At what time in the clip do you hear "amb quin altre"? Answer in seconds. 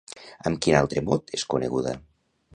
0.51-1.03